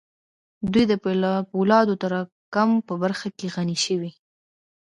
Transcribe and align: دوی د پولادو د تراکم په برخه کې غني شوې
دوی 0.71 0.83
د 0.91 0.93
پولادو 1.53 1.93
د 1.97 1.99
تراکم 2.01 2.69
په 2.87 2.93
برخه 3.03 3.27
کې 3.37 3.47
غني 3.55 3.77
شوې 3.85 4.11